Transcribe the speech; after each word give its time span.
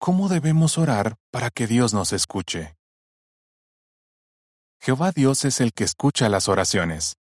¿Cómo 0.00 0.28
debemos 0.28 0.78
orar 0.78 1.16
para 1.32 1.50
que 1.50 1.66
Dios 1.66 1.92
nos 1.92 2.12
escuche? 2.12 2.76
Jehová 4.80 5.10
Dios 5.10 5.44
es 5.44 5.60
el 5.60 5.72
que 5.72 5.82
escucha 5.82 6.28
las 6.28 6.48
oraciones. 6.48 7.16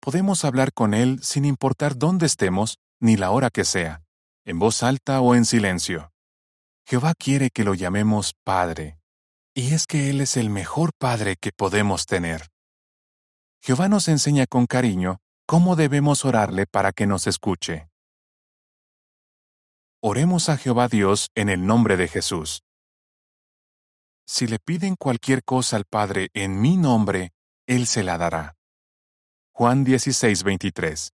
Podemos 0.00 0.44
hablar 0.44 0.72
con 0.72 0.94
Él 0.94 1.18
sin 1.24 1.44
importar 1.44 1.98
dónde 1.98 2.26
estemos 2.26 2.78
ni 3.00 3.16
la 3.16 3.32
hora 3.32 3.50
que 3.50 3.64
sea, 3.64 4.04
en 4.44 4.60
voz 4.60 4.84
alta 4.84 5.20
o 5.20 5.34
en 5.34 5.44
silencio. 5.44 6.12
Jehová 6.86 7.14
quiere 7.18 7.50
que 7.50 7.64
lo 7.64 7.74
llamemos 7.74 8.34
Padre, 8.44 9.00
y 9.52 9.74
es 9.74 9.88
que 9.88 10.08
Él 10.08 10.20
es 10.20 10.36
el 10.36 10.50
mejor 10.50 10.92
Padre 10.96 11.34
que 11.34 11.50
podemos 11.50 12.06
tener. 12.06 12.46
Jehová 13.60 13.88
nos 13.88 14.06
enseña 14.06 14.46
con 14.46 14.66
cariño 14.66 15.18
cómo 15.46 15.74
debemos 15.74 16.24
orarle 16.24 16.66
para 16.66 16.92
que 16.92 17.08
nos 17.08 17.26
escuche. 17.26 17.88
Oremos 20.00 20.48
a 20.48 20.56
Jehová 20.56 20.86
Dios 20.86 21.28
en 21.34 21.48
el 21.48 21.66
nombre 21.66 21.96
de 21.96 22.06
Jesús. 22.06 22.62
Si 24.28 24.46
le 24.46 24.60
piden 24.60 24.94
cualquier 24.94 25.42
cosa 25.42 25.76
al 25.76 25.86
Padre 25.86 26.28
en 26.34 26.60
mi 26.60 26.76
nombre, 26.76 27.32
Él 27.66 27.88
se 27.88 28.04
la 28.04 28.16
dará. 28.16 28.54
Juan 29.50 29.82
16, 29.82 30.44
23. 30.44 31.10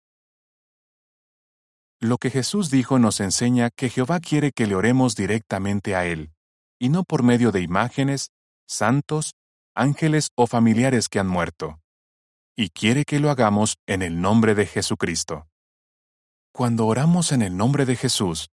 Lo 2.01 2.19
que 2.19 2.31
Jesús 2.31 2.73
dijo 2.73 2.99
nos 2.99 3.21
enseña 3.21 3.71
que 3.71 3.89
Jehová 3.89 4.19
quiere 4.19 4.51
que 4.51 4.67
le 4.67 4.75
oremos 4.75 5.15
directamente 5.15 5.95
a 5.95 6.05
Él, 6.05 6.33
y 6.81 6.89
no 6.89 7.05
por 7.05 7.23
medio 7.23 7.53
de 7.53 7.61
imágenes, 7.61 8.33
santos, 8.67 9.37
ángeles 9.77 10.31
o 10.35 10.49
familiares 10.49 11.09
que 11.09 11.21
han 11.21 11.29
muerto. 11.29 11.81
Y 12.57 12.71
quiere 12.71 13.05
que 13.05 13.21
lo 13.21 13.31
hagamos 13.31 13.77
en 13.87 14.03
el 14.03 14.21
nombre 14.21 14.57
de 14.57 14.67
Jesucristo. 14.67 15.47
Cuando 16.53 16.89
oramos 16.89 17.31
en 17.31 17.43
el 17.43 17.57
nombre 17.57 17.87
de 17.87 17.95
Jesús, 17.95 18.49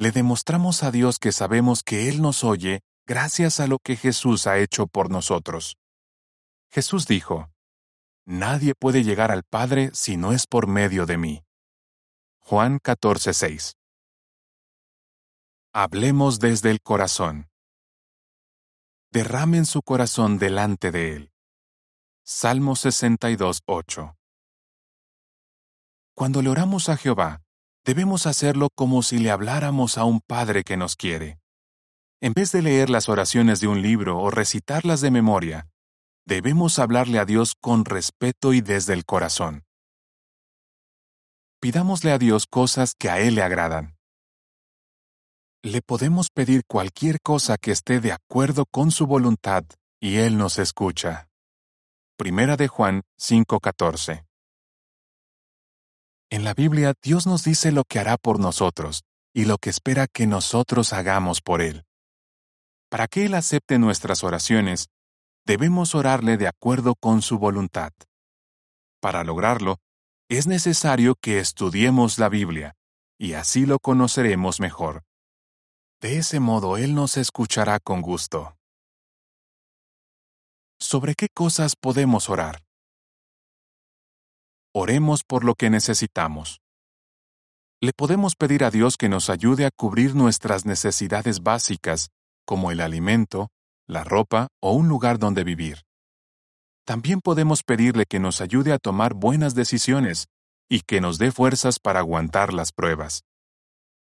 le 0.00 0.12
demostramos 0.12 0.82
a 0.82 0.90
Dios 0.90 1.18
que 1.18 1.30
sabemos 1.30 1.82
que 1.82 2.08
Él 2.08 2.22
nos 2.22 2.42
oye 2.42 2.80
gracias 3.06 3.60
a 3.60 3.66
lo 3.66 3.78
que 3.78 3.96
Jesús 3.96 4.46
ha 4.46 4.56
hecho 4.56 4.86
por 4.86 5.10
nosotros. 5.10 5.76
Jesús 6.70 7.06
dijo, 7.06 7.50
Nadie 8.24 8.74
puede 8.74 9.04
llegar 9.04 9.30
al 9.30 9.42
Padre 9.42 9.90
si 9.92 10.16
no 10.16 10.32
es 10.32 10.46
por 10.46 10.68
medio 10.68 11.04
de 11.04 11.18
mí. 11.18 11.44
Juan 12.38 12.78
14:6 12.80 13.74
Hablemos 15.74 16.40
desde 16.40 16.70
el 16.70 16.80
corazón. 16.80 17.50
Derramen 19.12 19.66
su 19.66 19.82
corazón 19.82 20.38
delante 20.38 20.92
de 20.92 21.14
Él. 21.14 21.32
Salmo 22.24 22.74
62:8 22.74 24.16
Cuando 26.14 26.40
le 26.40 26.48
oramos 26.48 26.88
a 26.88 26.96
Jehová, 26.96 27.42
debemos 27.84 28.26
hacerlo 28.26 28.68
como 28.74 29.02
si 29.02 29.18
le 29.18 29.30
habláramos 29.30 29.98
a 29.98 30.04
un 30.04 30.20
Padre 30.20 30.64
que 30.64 30.76
nos 30.76 30.96
quiere. 30.96 31.38
En 32.20 32.34
vez 32.34 32.52
de 32.52 32.62
leer 32.62 32.90
las 32.90 33.08
oraciones 33.08 33.60
de 33.60 33.68
un 33.68 33.82
libro 33.82 34.18
o 34.18 34.30
recitarlas 34.30 35.00
de 35.00 35.10
memoria, 35.10 35.70
debemos 36.26 36.78
hablarle 36.78 37.18
a 37.18 37.24
Dios 37.24 37.54
con 37.60 37.84
respeto 37.84 38.52
y 38.52 38.60
desde 38.60 38.92
el 38.92 39.04
corazón. 39.04 39.64
Pidámosle 41.60 42.12
a 42.12 42.18
Dios 42.18 42.46
cosas 42.46 42.94
que 42.98 43.10
a 43.10 43.20
Él 43.20 43.34
le 43.34 43.42
agradan. 43.42 43.96
Le 45.62 45.82
podemos 45.82 46.28
pedir 46.30 46.62
cualquier 46.66 47.20
cosa 47.20 47.58
que 47.58 47.70
esté 47.70 48.00
de 48.00 48.12
acuerdo 48.12 48.64
con 48.70 48.90
su 48.90 49.06
voluntad 49.06 49.64
y 50.00 50.16
Él 50.16 50.38
nos 50.38 50.58
escucha. 50.58 51.28
Primera 52.16 52.56
de 52.56 52.68
Juan 52.68 53.02
5:14 53.18 54.29
en 56.30 56.44
la 56.44 56.54
Biblia 56.54 56.94
Dios 57.02 57.26
nos 57.26 57.44
dice 57.44 57.72
lo 57.72 57.84
que 57.84 57.98
hará 57.98 58.16
por 58.16 58.38
nosotros 58.38 59.02
y 59.34 59.44
lo 59.44 59.58
que 59.58 59.68
espera 59.70 60.06
que 60.06 60.26
nosotros 60.26 60.92
hagamos 60.92 61.40
por 61.40 61.60
Él. 61.60 61.84
Para 62.88 63.08
que 63.08 63.26
Él 63.26 63.34
acepte 63.34 63.78
nuestras 63.78 64.24
oraciones, 64.24 64.86
debemos 65.44 65.94
orarle 65.94 66.36
de 66.36 66.48
acuerdo 66.48 66.94
con 66.94 67.22
su 67.22 67.38
voluntad. 67.38 67.92
Para 69.00 69.24
lograrlo, 69.24 69.78
es 70.28 70.46
necesario 70.46 71.16
que 71.20 71.40
estudiemos 71.40 72.18
la 72.18 72.28
Biblia, 72.28 72.74
y 73.18 73.34
así 73.34 73.66
lo 73.66 73.78
conoceremos 73.80 74.60
mejor. 74.60 75.02
De 76.00 76.18
ese 76.18 76.40
modo 76.40 76.76
Él 76.76 76.94
nos 76.94 77.16
escuchará 77.16 77.80
con 77.80 78.00
gusto. 78.00 78.56
¿Sobre 80.78 81.14
qué 81.14 81.28
cosas 81.28 81.74
podemos 81.76 82.30
orar? 82.30 82.62
Oremos 84.72 85.24
por 85.24 85.44
lo 85.44 85.56
que 85.56 85.68
necesitamos. 85.68 86.60
Le 87.82 87.92
podemos 87.92 88.36
pedir 88.36 88.62
a 88.62 88.70
Dios 88.70 88.96
que 88.96 89.08
nos 89.08 89.28
ayude 89.28 89.66
a 89.66 89.70
cubrir 89.72 90.14
nuestras 90.14 90.64
necesidades 90.64 91.42
básicas, 91.42 92.10
como 92.44 92.70
el 92.70 92.80
alimento, 92.80 93.48
la 93.88 94.04
ropa 94.04 94.46
o 94.60 94.72
un 94.72 94.86
lugar 94.86 95.18
donde 95.18 95.42
vivir. 95.42 95.82
También 96.84 97.20
podemos 97.20 97.64
pedirle 97.64 98.04
que 98.06 98.20
nos 98.20 98.40
ayude 98.40 98.72
a 98.72 98.78
tomar 98.78 99.14
buenas 99.14 99.56
decisiones 99.56 100.28
y 100.68 100.82
que 100.82 101.00
nos 101.00 101.18
dé 101.18 101.32
fuerzas 101.32 101.80
para 101.80 101.98
aguantar 101.98 102.52
las 102.52 102.70
pruebas. 102.70 103.24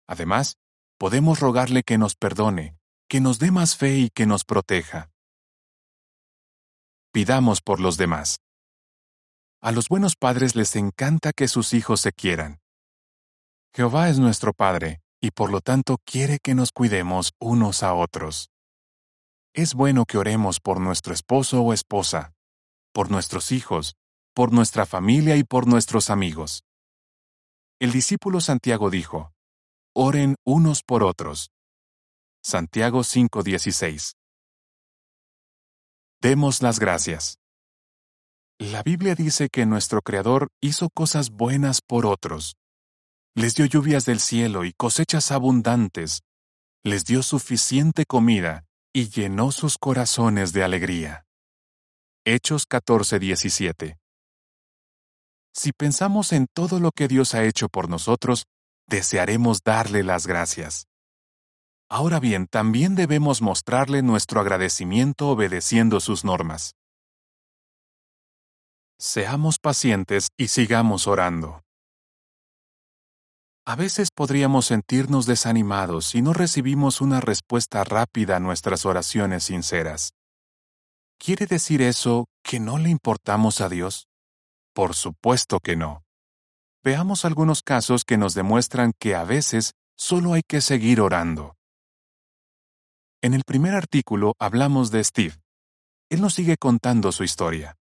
Además, 0.08 0.56
podemos 0.98 1.38
rogarle 1.38 1.84
que 1.84 1.98
nos 1.98 2.16
perdone, 2.16 2.76
que 3.08 3.20
nos 3.20 3.38
dé 3.38 3.52
más 3.52 3.76
fe 3.76 3.98
y 3.98 4.10
que 4.10 4.26
nos 4.26 4.42
proteja. 4.44 5.12
Pidamos 7.12 7.60
por 7.60 7.78
los 7.78 7.96
demás. 7.96 8.40
A 9.60 9.72
los 9.72 9.88
buenos 9.88 10.14
padres 10.14 10.54
les 10.54 10.76
encanta 10.76 11.32
que 11.32 11.48
sus 11.48 11.74
hijos 11.74 12.00
se 12.00 12.12
quieran. 12.12 12.60
Jehová 13.74 14.08
es 14.08 14.20
nuestro 14.20 14.52
Padre, 14.52 15.00
y 15.20 15.32
por 15.32 15.50
lo 15.50 15.60
tanto 15.60 15.98
quiere 16.04 16.38
que 16.38 16.54
nos 16.54 16.70
cuidemos 16.70 17.32
unos 17.40 17.82
a 17.82 17.94
otros. 17.94 18.50
Es 19.54 19.74
bueno 19.74 20.04
que 20.04 20.16
oremos 20.16 20.60
por 20.60 20.80
nuestro 20.80 21.12
esposo 21.12 21.60
o 21.62 21.72
esposa, 21.72 22.34
por 22.92 23.10
nuestros 23.10 23.50
hijos, 23.50 23.96
por 24.32 24.52
nuestra 24.52 24.86
familia 24.86 25.34
y 25.34 25.42
por 25.42 25.66
nuestros 25.66 26.08
amigos. 26.08 26.62
El 27.80 27.90
discípulo 27.90 28.40
Santiago 28.40 28.90
dijo, 28.90 29.32
Oren 29.92 30.36
unos 30.44 30.84
por 30.84 31.02
otros. 31.02 31.50
Santiago 32.44 33.00
5:16. 33.02 34.14
Demos 36.20 36.62
las 36.62 36.78
gracias. 36.78 37.40
La 38.60 38.82
Biblia 38.82 39.14
dice 39.14 39.50
que 39.50 39.66
nuestro 39.66 40.02
Creador 40.02 40.48
hizo 40.60 40.90
cosas 40.90 41.30
buenas 41.30 41.80
por 41.80 42.06
otros. 42.06 42.56
Les 43.36 43.54
dio 43.54 43.66
lluvias 43.66 44.04
del 44.04 44.18
cielo 44.18 44.64
y 44.64 44.72
cosechas 44.72 45.30
abundantes. 45.30 46.22
Les 46.82 47.04
dio 47.04 47.22
suficiente 47.22 48.04
comida 48.04 48.64
y 48.92 49.10
llenó 49.10 49.52
sus 49.52 49.78
corazones 49.78 50.52
de 50.52 50.64
alegría. 50.64 51.24
Hechos 52.24 52.66
14:17 52.66 53.96
Si 55.54 55.70
pensamos 55.72 56.32
en 56.32 56.48
todo 56.52 56.80
lo 56.80 56.90
que 56.90 57.06
Dios 57.06 57.34
ha 57.34 57.44
hecho 57.44 57.68
por 57.68 57.88
nosotros, 57.88 58.46
desearemos 58.88 59.62
darle 59.62 60.02
las 60.02 60.26
gracias. 60.26 60.88
Ahora 61.88 62.18
bien, 62.18 62.48
también 62.48 62.96
debemos 62.96 63.40
mostrarle 63.40 64.02
nuestro 64.02 64.40
agradecimiento 64.40 65.28
obedeciendo 65.28 66.00
sus 66.00 66.24
normas. 66.24 66.74
Seamos 69.00 69.60
pacientes 69.60 70.26
y 70.36 70.48
sigamos 70.48 71.06
orando. 71.06 71.62
A 73.64 73.76
veces 73.76 74.08
podríamos 74.12 74.66
sentirnos 74.66 75.24
desanimados 75.24 76.06
si 76.06 76.20
no 76.20 76.32
recibimos 76.32 77.00
una 77.00 77.20
respuesta 77.20 77.84
rápida 77.84 78.36
a 78.36 78.40
nuestras 78.40 78.84
oraciones 78.84 79.44
sinceras. 79.44 80.10
¿Quiere 81.16 81.46
decir 81.46 81.80
eso 81.80 82.26
que 82.42 82.58
no 82.58 82.76
le 82.76 82.88
importamos 82.88 83.60
a 83.60 83.68
Dios? 83.68 84.08
Por 84.74 84.96
supuesto 84.96 85.60
que 85.60 85.76
no. 85.76 86.02
Veamos 86.82 87.24
algunos 87.24 87.62
casos 87.62 88.02
que 88.04 88.16
nos 88.16 88.34
demuestran 88.34 88.94
que 88.98 89.14
a 89.14 89.22
veces 89.22 89.74
solo 89.96 90.32
hay 90.32 90.42
que 90.42 90.60
seguir 90.60 91.00
orando. 91.00 91.54
En 93.22 93.34
el 93.34 93.44
primer 93.46 93.76
artículo 93.76 94.34
hablamos 94.40 94.90
de 94.90 95.04
Steve. 95.04 95.36
Él 96.10 96.20
nos 96.20 96.34
sigue 96.34 96.56
contando 96.56 97.12
su 97.12 97.22
historia. 97.22 97.77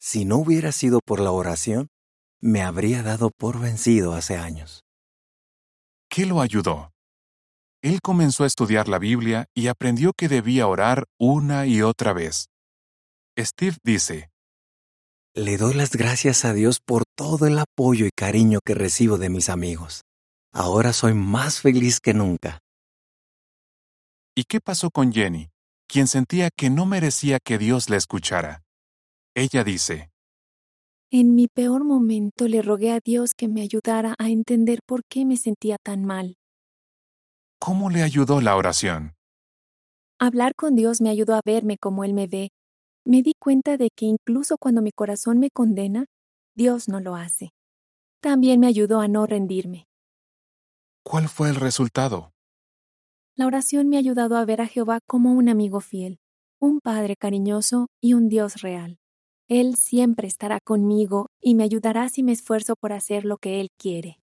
Si 0.00 0.24
no 0.24 0.36
hubiera 0.36 0.72
sido 0.72 1.00
por 1.04 1.20
la 1.20 1.32
oración, 1.32 1.88
me 2.40 2.62
habría 2.62 3.02
dado 3.02 3.30
por 3.30 3.60
vencido 3.60 4.14
hace 4.14 4.36
años. 4.36 4.84
¿Qué 6.08 6.24
lo 6.24 6.40
ayudó? 6.40 6.92
Él 7.82 8.00
comenzó 8.00 8.44
a 8.44 8.46
estudiar 8.46 8.88
la 8.88 8.98
Biblia 8.98 9.46
y 9.54 9.68
aprendió 9.68 10.12
que 10.12 10.28
debía 10.28 10.66
orar 10.66 11.04
una 11.18 11.66
y 11.66 11.82
otra 11.82 12.12
vez. 12.12 12.48
Steve 13.38 13.76
dice, 13.84 14.30
Le 15.34 15.56
doy 15.56 15.74
las 15.74 15.90
gracias 15.90 16.44
a 16.44 16.52
Dios 16.52 16.80
por 16.80 17.04
todo 17.16 17.46
el 17.46 17.58
apoyo 17.58 18.06
y 18.06 18.10
cariño 18.10 18.60
que 18.64 18.74
recibo 18.74 19.18
de 19.18 19.30
mis 19.30 19.48
amigos. 19.48 20.02
Ahora 20.52 20.92
soy 20.92 21.14
más 21.14 21.60
feliz 21.60 22.00
que 22.00 22.14
nunca. 22.14 22.60
¿Y 24.34 24.44
qué 24.44 24.60
pasó 24.60 24.90
con 24.90 25.12
Jenny, 25.12 25.50
quien 25.88 26.06
sentía 26.06 26.50
que 26.50 26.70
no 26.70 26.86
merecía 26.86 27.38
que 27.38 27.58
Dios 27.58 27.90
la 27.90 27.96
escuchara? 27.96 28.62
Ella 29.40 29.62
dice, 29.62 30.10
En 31.12 31.36
mi 31.36 31.46
peor 31.46 31.84
momento 31.84 32.48
le 32.48 32.60
rogué 32.60 32.90
a 32.90 32.98
Dios 32.98 33.34
que 33.34 33.46
me 33.46 33.62
ayudara 33.62 34.16
a 34.18 34.30
entender 34.30 34.80
por 34.84 35.04
qué 35.08 35.24
me 35.24 35.36
sentía 35.36 35.76
tan 35.80 36.04
mal. 36.04 36.36
¿Cómo 37.60 37.88
le 37.88 38.02
ayudó 38.02 38.40
la 38.40 38.56
oración? 38.56 39.14
Hablar 40.18 40.56
con 40.56 40.74
Dios 40.74 41.00
me 41.00 41.08
ayudó 41.08 41.36
a 41.36 41.40
verme 41.44 41.78
como 41.78 42.02
Él 42.02 42.14
me 42.14 42.26
ve. 42.26 42.50
Me 43.04 43.22
di 43.22 43.34
cuenta 43.38 43.76
de 43.76 43.90
que 43.94 44.06
incluso 44.06 44.56
cuando 44.58 44.82
mi 44.82 44.90
corazón 44.90 45.38
me 45.38 45.50
condena, 45.50 46.06
Dios 46.56 46.88
no 46.88 46.98
lo 46.98 47.14
hace. 47.14 47.52
También 48.20 48.58
me 48.58 48.66
ayudó 48.66 49.00
a 49.00 49.06
no 49.06 49.24
rendirme. 49.24 49.86
¿Cuál 51.04 51.28
fue 51.28 51.48
el 51.50 51.54
resultado? 51.54 52.32
La 53.36 53.46
oración 53.46 53.88
me 53.88 53.98
ha 53.98 54.00
ayudado 54.00 54.36
a 54.36 54.44
ver 54.44 54.60
a 54.60 54.66
Jehová 54.66 54.98
como 55.06 55.32
un 55.32 55.48
amigo 55.48 55.78
fiel, 55.78 56.18
un 56.58 56.80
Padre 56.80 57.14
cariñoso 57.14 57.86
y 58.00 58.14
un 58.14 58.28
Dios 58.28 58.62
real. 58.62 58.98
Él 59.48 59.76
siempre 59.76 60.28
estará 60.28 60.60
conmigo 60.60 61.30
y 61.40 61.54
me 61.54 61.64
ayudará 61.64 62.10
si 62.10 62.22
me 62.22 62.32
esfuerzo 62.32 62.76
por 62.76 62.92
hacer 62.92 63.24
lo 63.24 63.38
que 63.38 63.60
Él 63.60 63.70
quiere. 63.78 64.20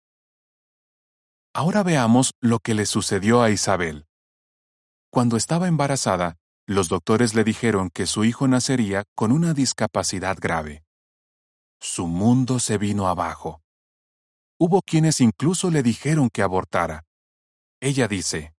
Ahora 1.54 1.84
veamos 1.84 2.32
lo 2.40 2.60
que 2.60 2.74
le 2.74 2.86
sucedió 2.86 3.42
a 3.42 3.50
Isabel. 3.50 4.06
Cuando 5.12 5.36
estaba 5.36 5.68
embarazada, 5.68 6.38
los 6.66 6.88
doctores 6.88 7.36
le 7.36 7.44
dijeron 7.44 7.90
que 7.90 8.06
su 8.06 8.24
hijo 8.24 8.48
nacería 8.48 9.04
con 9.14 9.34
una 9.34 9.54
discapacidad 9.54 10.38
grave. 10.40 10.86
Su 11.82 12.08
mundo 12.08 12.60
se 12.60 12.78
vino 12.78 13.08
abajo. 13.08 13.62
Hubo 14.58 14.82
quienes 14.82 15.20
incluso 15.20 15.70
le 15.70 15.84
dijeron 15.84 16.30
que 16.30 16.44
abortara. 16.44 17.04
Ella 17.82 18.08
dice, 18.08 18.54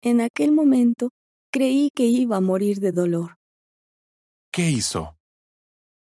En 0.00 0.20
aquel 0.20 0.50
momento 0.50 1.10
creí 1.52 1.90
que 1.94 2.06
iba 2.06 2.38
a 2.38 2.40
morir 2.40 2.80
de 2.80 2.90
dolor. 2.90 3.36
¿Qué 4.50 4.70
hizo? 4.70 5.16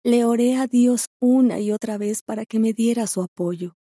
Le 0.05 0.25
oré 0.25 0.57
a 0.57 0.67
Dios 0.67 1.07
una 1.21 1.59
y 1.59 1.73
otra 1.73 1.99
vez 1.99 2.23
para 2.23 2.47
que 2.47 2.59
me 2.59 2.73
diera 2.73 3.07
su 3.07 3.21
apoyo. 3.21 3.75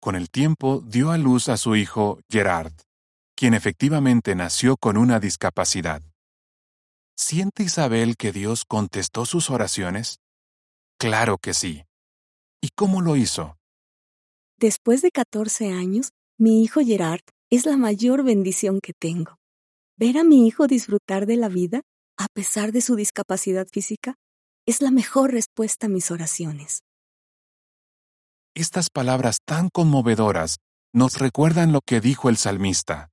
Con 0.00 0.14
el 0.14 0.30
tiempo 0.30 0.80
dio 0.80 1.10
a 1.10 1.18
luz 1.18 1.48
a 1.48 1.56
su 1.56 1.76
hijo 1.76 2.20
Gerard, 2.30 2.72
quien 3.36 3.54
efectivamente 3.54 4.34
nació 4.34 4.76
con 4.76 4.96
una 4.96 5.18
discapacidad. 5.18 6.02
¿Siente 7.16 7.64
Isabel 7.64 8.16
que 8.16 8.32
Dios 8.32 8.64
contestó 8.64 9.26
sus 9.26 9.50
oraciones? 9.50 10.20
Claro 10.98 11.38
que 11.38 11.52
sí. 11.52 11.84
¿Y 12.60 12.70
cómo 12.74 13.00
lo 13.00 13.16
hizo? 13.16 13.56
Después 14.58 15.02
de 15.02 15.10
14 15.10 15.72
años, 15.72 16.12
mi 16.38 16.62
hijo 16.62 16.80
Gerard 16.80 17.22
es 17.50 17.66
la 17.66 17.76
mayor 17.76 18.22
bendición 18.22 18.80
que 18.80 18.92
tengo. 18.92 19.38
Ver 19.96 20.18
a 20.18 20.24
mi 20.24 20.46
hijo 20.46 20.68
disfrutar 20.68 21.26
de 21.26 21.36
la 21.36 21.48
vida, 21.48 21.82
a 22.16 22.26
pesar 22.32 22.70
de 22.72 22.80
su 22.80 22.94
discapacidad 22.94 23.66
física, 23.66 24.14
es 24.66 24.80
la 24.80 24.90
mejor 24.90 25.32
respuesta 25.32 25.86
a 25.86 25.90
mis 25.90 26.10
oraciones. 26.10 26.84
Estas 28.54 28.90
palabras 28.90 29.38
tan 29.44 29.70
conmovedoras 29.70 30.58
nos 30.92 31.18
recuerdan 31.18 31.72
lo 31.72 31.80
que 31.80 32.00
dijo 32.00 32.28
el 32.28 32.36
salmista. 32.36 33.10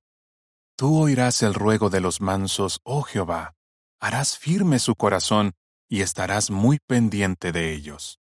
Tú 0.76 0.98
oirás 0.98 1.42
el 1.42 1.54
ruego 1.54 1.90
de 1.90 2.00
los 2.00 2.20
mansos, 2.20 2.80
oh 2.84 3.02
Jehová, 3.02 3.54
harás 4.00 4.38
firme 4.38 4.78
su 4.78 4.94
corazón 4.94 5.52
y 5.88 6.02
estarás 6.02 6.50
muy 6.50 6.78
pendiente 6.86 7.52
de 7.52 7.72
ellos. 7.72 8.20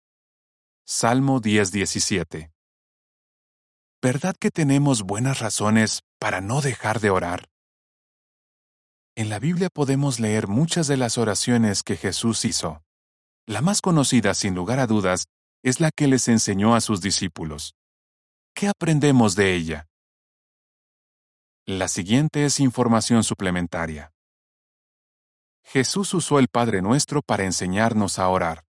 Salmo 0.86 1.40
10:17 1.40 2.50
¿Verdad 4.00 4.36
que 4.38 4.50
tenemos 4.50 5.02
buenas 5.02 5.40
razones 5.40 6.02
para 6.20 6.40
no 6.40 6.60
dejar 6.60 7.00
de 7.00 7.10
orar? 7.10 7.48
En 9.16 9.28
la 9.28 9.40
Biblia 9.40 9.68
podemos 9.70 10.20
leer 10.20 10.46
muchas 10.46 10.86
de 10.86 10.96
las 10.96 11.18
oraciones 11.18 11.82
que 11.82 11.96
Jesús 11.96 12.44
hizo. 12.44 12.84
La 13.48 13.62
más 13.62 13.80
conocida, 13.80 14.34
sin 14.34 14.54
lugar 14.54 14.78
a 14.78 14.86
dudas, 14.86 15.24
es 15.62 15.80
la 15.80 15.90
que 15.90 16.06
les 16.06 16.28
enseñó 16.28 16.74
a 16.74 16.82
sus 16.82 17.00
discípulos. 17.00 17.74
¿Qué 18.54 18.68
aprendemos 18.68 19.36
de 19.36 19.54
ella? 19.54 19.88
La 21.64 21.88
siguiente 21.88 22.44
es 22.44 22.60
información 22.60 23.24
suplementaria. 23.24 24.12
Jesús 25.64 26.12
usó 26.12 26.38
el 26.38 26.48
Padre 26.48 26.82
Nuestro 26.82 27.22
para 27.22 27.44
enseñarnos 27.44 28.18
a 28.18 28.28
orar. 28.28 28.66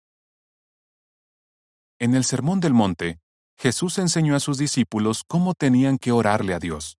En 1.98 2.14
el 2.14 2.24
Sermón 2.24 2.60
del 2.60 2.74
Monte, 2.74 3.18
Jesús 3.56 3.96
enseñó 3.96 4.36
a 4.36 4.40
sus 4.40 4.58
discípulos 4.58 5.24
cómo 5.26 5.54
tenían 5.54 5.96
que 5.96 6.12
orarle 6.12 6.52
a 6.52 6.58
Dios. 6.58 6.98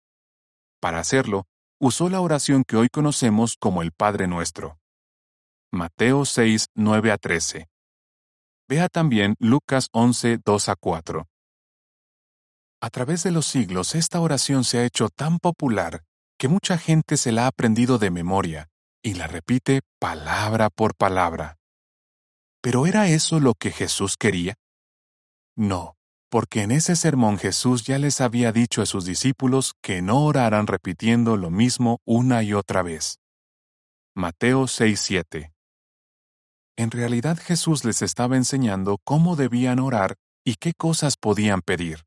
Para 0.81 0.99
hacerlo, 0.99 1.44
usó 1.78 2.08
la 2.08 2.23
oración 2.23 2.64
que 2.64 2.78
hoy 2.78 2.88
conocemos 2.88 3.55
como 3.58 3.82
el 3.82 3.93
Padre 3.93 4.28
Nuestro. 4.28 4.78
Mateo 5.76 6.25
6, 6.25 6.69
9 6.75 7.12
a 7.12 7.19
13. 7.19 7.69
Vea 8.69 8.88
también 8.88 9.37
Lucas 9.38 9.88
11, 9.93 10.38
2 10.44 10.69
a 10.70 10.75
4. 10.75 11.28
A 12.81 12.90
través 12.90 13.23
de 13.23 13.31
los 13.31 13.46
siglos 13.46 13.94
esta 13.94 14.20
oración 14.20 14.64
se 14.64 14.78
ha 14.78 14.84
hecho 14.84 15.08
tan 15.08 15.38
popular 15.38 16.02
que 16.38 16.49
mucha 16.49 16.78
gente 16.78 17.17
se 17.17 17.31
la 17.31 17.44
ha 17.44 17.46
aprendido 17.49 17.99
de 17.99 18.11
memoria 18.11 18.69
y 19.02 19.14
la 19.14 19.26
repite 19.26 19.82
palabra 20.00 20.70
por 20.70 20.94
palabra. 20.94 21.58
¿Pero 22.61 22.87
era 22.87 23.08
eso 23.08 23.38
lo 23.38 23.55
que 23.55 23.70
Jesús 23.70 24.17
quería? 24.17 24.55
No, 25.56 25.94
porque 26.31 26.62
en 26.62 26.70
ese 26.70 26.96
sermón 26.96 27.38
Jesús 27.38 27.84
ya 27.84 27.99
les 27.99 28.20
había 28.20 28.50
dicho 28.50 28.82
a 28.82 28.87
sus 28.87 29.05
discípulos 29.05 29.75
que 29.82 30.02
no 30.02 30.25
oraran 30.25 30.67
repitiendo 30.67 31.37
lo 31.37 31.50
mismo 31.50 32.00
una 32.05 32.43
y 32.43 32.52
otra 32.52 32.82
vez. 32.82 33.20
Mateo 34.14 34.67
6:7 34.67 35.56
En 36.76 36.90
realidad 36.90 37.38
Jesús 37.38 37.84
les 37.84 38.02
estaba 38.02 38.37
enseñando 38.37 38.99
cómo 39.05 39.34
debían 39.34 39.78
orar 39.78 40.17
y 40.44 40.56
qué 40.56 40.75
cosas 40.75 41.17
podían 41.17 41.62
pedir. 41.62 42.05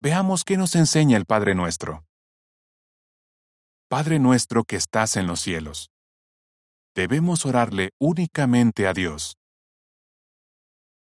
Veamos 0.00 0.44
qué 0.44 0.56
nos 0.56 0.74
enseña 0.74 1.16
el 1.16 1.26
Padre 1.26 1.54
Nuestro. 1.54 2.06
Padre 3.88 4.18
nuestro 4.18 4.64
que 4.64 4.74
estás 4.74 5.16
en 5.16 5.28
los 5.28 5.40
cielos. 5.40 5.90
Debemos 6.94 7.46
orarle 7.46 7.90
únicamente 8.00 8.88
a 8.88 8.92
Dios 8.92 9.36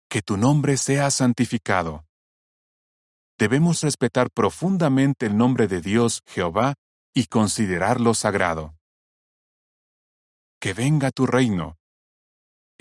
que 0.08 0.20
tu 0.20 0.36
nombre 0.36 0.76
sea 0.76 1.10
santificado. 1.10 2.04
Debemos 3.38 3.80
respetar 3.80 4.30
profundamente 4.30 5.24
el 5.24 5.38
nombre 5.38 5.68
de 5.68 5.80
Dios, 5.80 6.20
Jehová, 6.26 6.74
y 7.14 7.28
considerarlo 7.28 8.12
sagrado. 8.12 8.76
Que 10.60 10.74
venga 10.74 11.10
tu 11.12 11.26
reino. 11.26 11.78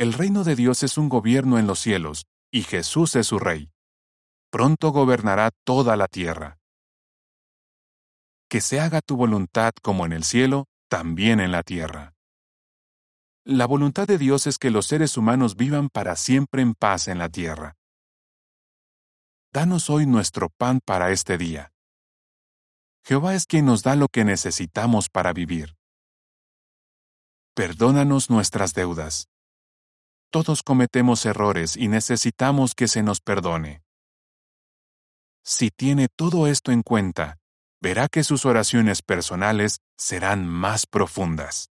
El 0.02 0.14
reino 0.14 0.44
de 0.44 0.56
Dios 0.56 0.82
es 0.82 0.98
un 0.98 1.10
gobierno 1.10 1.60
en 1.60 1.68
los 1.68 1.78
cielos, 1.78 2.26
y 2.52 2.64
Jesús 2.64 3.16
es 3.16 3.28
su 3.28 3.38
rey. 3.38 3.70
Pronto 4.50 4.90
gobernará 4.90 5.52
toda 5.64 5.96
la 5.96 6.08
tierra. 6.08 6.58
Que 8.50 8.62
se 8.62 8.80
haga 8.80 9.02
tu 9.02 9.16
voluntad 9.16 9.74
como 9.84 10.08
en 10.08 10.14
el 10.14 10.24
cielo, 10.24 10.66
también 10.90 11.40
en 11.40 11.52
la 11.52 11.62
tierra. 11.62 12.16
La 13.44 13.68
voluntad 13.68 14.08
de 14.08 14.18
Dios 14.18 14.48
es 14.48 14.58
que 14.58 14.72
los 14.72 14.88
seres 14.88 15.18
humanos 15.18 15.56
vivan 15.56 15.88
para 15.88 16.16
siempre 16.16 16.64
en 16.64 16.74
paz 16.74 17.08
en 17.08 17.20
la 17.20 17.30
tierra. 17.30 17.76
Danos 19.54 19.92
hoy 19.92 20.08
nuestro 20.08 20.50
pan 20.50 20.80
para 20.84 21.12
este 21.12 21.38
día. 21.38 21.74
Jehová 23.06 23.36
es 23.36 23.46
quien 23.46 23.68
nos 23.68 23.84
da 23.84 23.96
lo 23.96 24.08
que 24.08 24.26
necesitamos 24.26 25.10
para 25.10 25.32
vivir. 25.32 25.76
Perdónanos 27.54 28.32
nuestras 28.32 28.74
deudas. 28.74 29.28
Todos 30.32 30.64
cometemos 30.64 31.26
errores 31.26 31.76
y 31.76 31.90
necesitamos 31.90 32.74
que 32.74 32.88
se 32.88 33.04
nos 33.04 33.20
perdone. 33.20 33.84
Si 35.44 35.72
tiene 35.72 36.08
todo 36.08 36.48
esto 36.48 36.72
en 36.72 36.84
cuenta, 36.84 37.40
verá 37.82 38.08
que 38.08 38.24
sus 38.24 38.46
oraciones 38.46 39.02
personales 39.02 39.82
serán 39.98 40.48
más 40.48 40.86
profundas. 40.86 41.70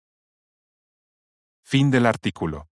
Fin 1.62 1.92
del 1.92 2.08
artículo. 2.08 2.68